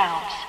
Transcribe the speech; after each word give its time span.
Journey 0.00 0.39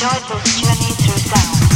this 0.00 0.60
journey 0.60 0.92
through 0.94 1.18
sound. 1.18 1.67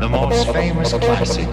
The 0.00 0.08
most 0.10 0.50
famous 0.52 0.92
classic 0.94 1.48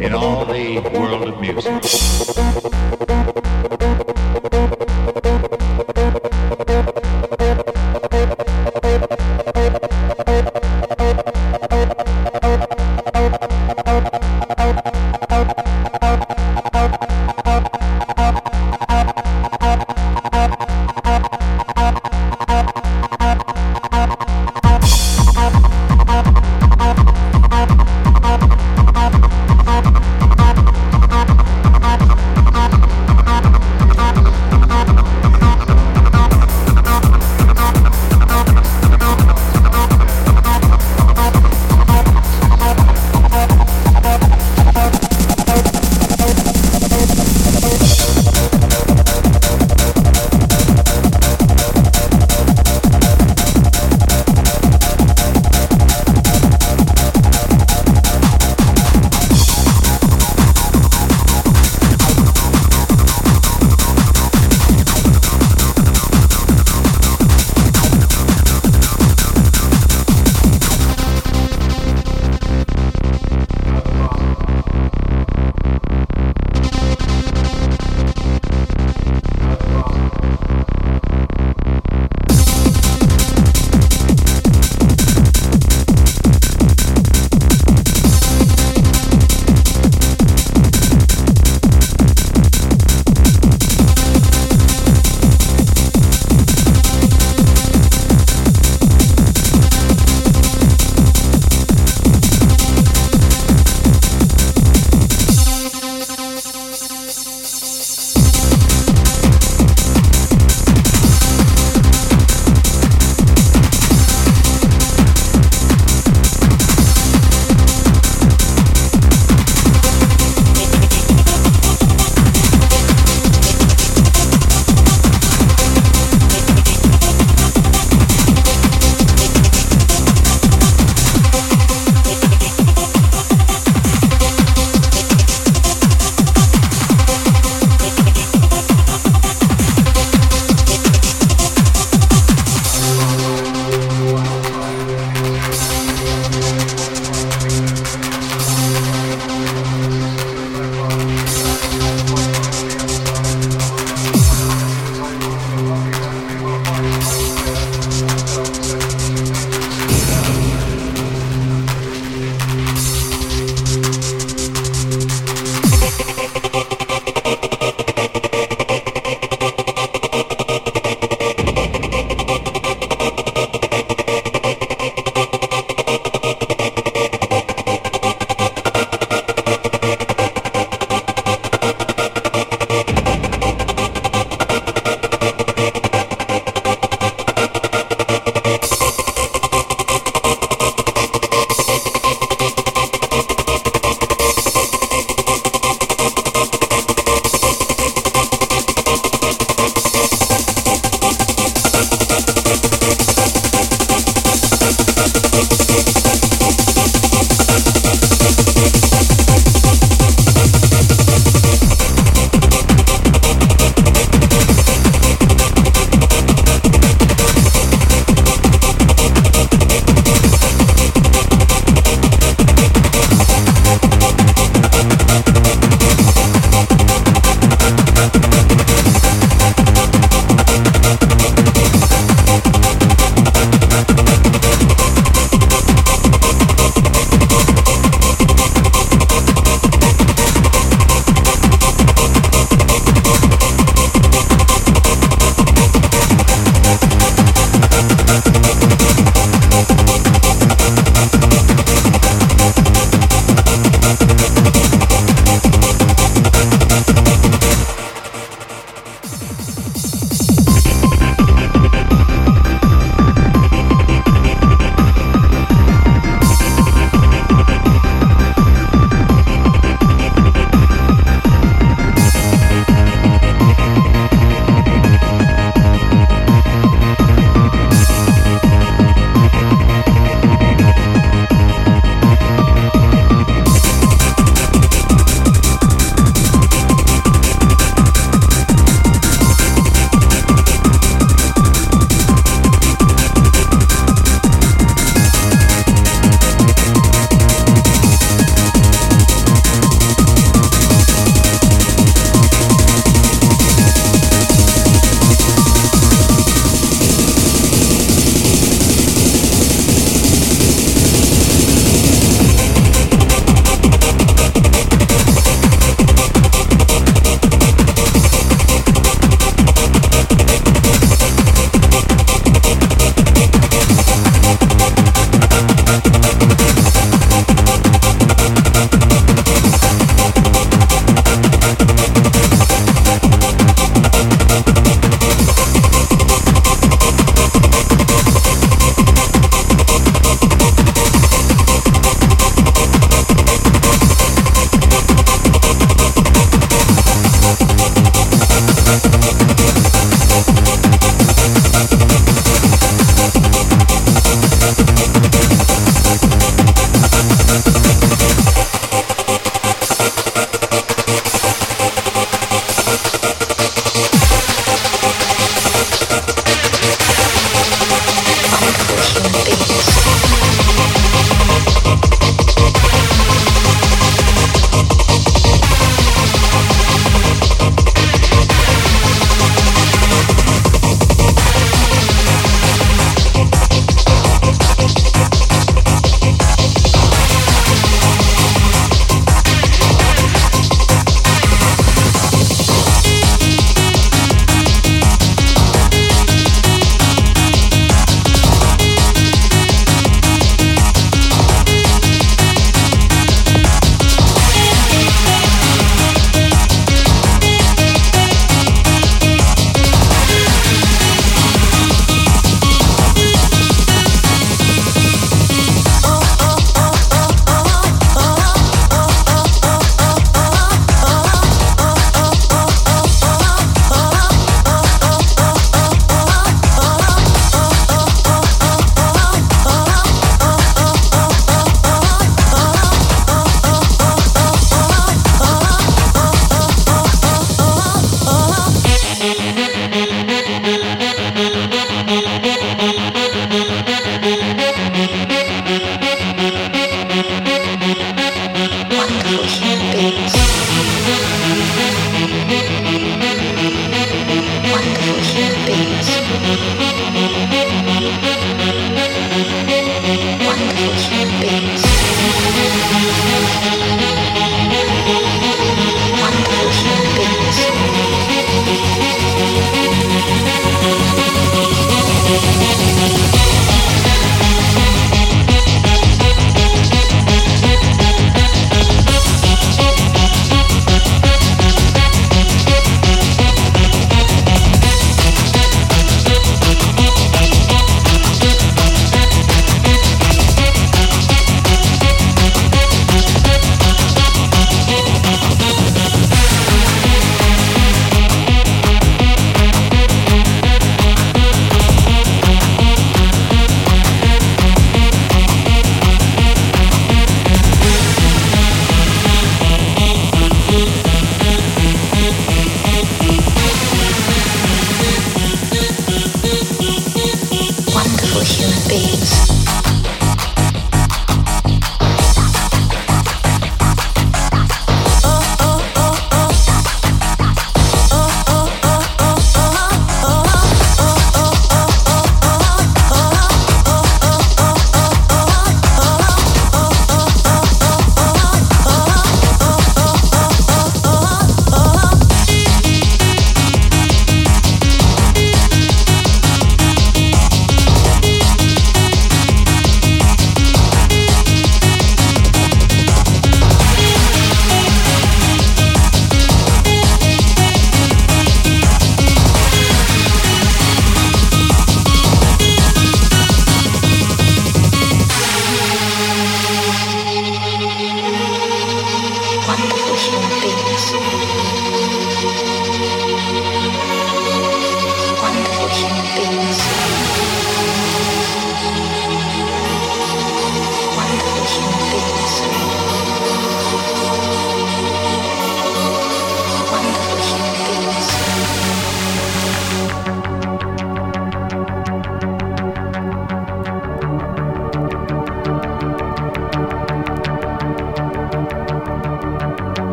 in 0.00 0.14
all 0.14 0.46
the 0.46 0.80
world 0.94 1.28
of 1.28 1.40
music. 1.40 2.89